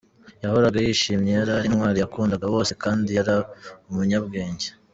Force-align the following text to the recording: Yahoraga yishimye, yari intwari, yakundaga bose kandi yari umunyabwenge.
Yahoraga 0.43 0.77
yishimye, 0.85 1.31
yari 1.37 1.55
intwari, 1.67 1.97
yakundaga 2.01 2.45
bose 2.53 2.71
kandi 2.83 3.09
yari 3.17 3.35
umunyabwenge. 3.89 4.67